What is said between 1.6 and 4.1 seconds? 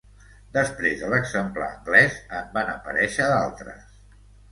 anglès en van aparèixer d'altres.